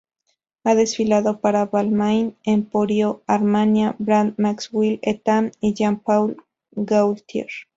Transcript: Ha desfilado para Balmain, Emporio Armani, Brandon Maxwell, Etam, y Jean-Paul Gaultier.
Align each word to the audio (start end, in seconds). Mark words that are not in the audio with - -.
Ha 0.63 0.73
desfilado 0.73 1.41
para 1.41 1.67
Balmain, 1.67 2.35
Emporio 2.43 3.21
Armani, 3.27 3.89
Brandon 3.99 4.33
Maxwell, 4.39 4.97
Etam, 5.03 5.51
y 5.61 5.75
Jean-Paul 5.75 6.37
Gaultier. 6.71 7.49